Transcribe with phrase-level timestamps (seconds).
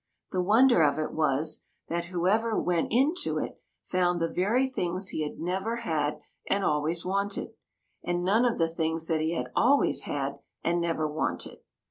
[0.31, 5.21] The wonder of it was, that whoever went into it found the very things he
[5.21, 7.51] had never had and always wanted,
[8.03, 11.59] and none of the things that he had always had and never wanted.